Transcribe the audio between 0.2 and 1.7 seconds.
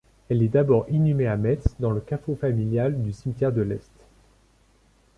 Elle est d'abord inhumée à Metz